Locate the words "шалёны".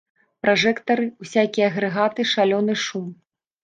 2.35-2.73